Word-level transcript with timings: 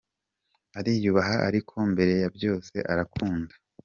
Ariyubaha 0.79 1.35
ariko 1.47 1.73
mbere 1.91 2.13
ya 2.21 2.29
byose 2.35 2.75
arankunda. 2.91 3.53